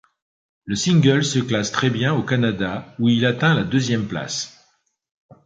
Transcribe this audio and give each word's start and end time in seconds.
Le 0.65 0.75
single 0.75 1.23
se 1.23 1.37
classe 1.37 1.71
très 1.71 1.91
bien 1.91 2.11
au 2.15 2.23
Canada 2.23 2.95
où 2.97 3.07
il 3.07 3.23
atteint 3.23 3.53
la 3.53 3.63
deuxième 3.63 4.07
place. 4.07 4.67